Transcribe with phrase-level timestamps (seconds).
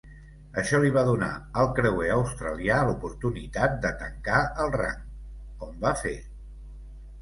[0.61, 1.27] Això li va donar
[1.65, 5.09] al creuer australià l'oportunitat de tancar el rang,
[5.65, 6.21] com va fer.